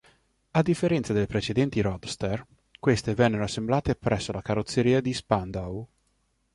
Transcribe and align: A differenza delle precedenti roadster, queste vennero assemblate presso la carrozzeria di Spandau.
A 0.49 0.61
differenza 0.63 1.13
delle 1.13 1.27
precedenti 1.27 1.79
roadster, 1.79 2.43
queste 2.79 3.13
vennero 3.13 3.43
assemblate 3.43 3.93
presso 3.93 4.31
la 4.31 4.41
carrozzeria 4.41 4.99
di 4.99 5.13
Spandau. 5.13 5.87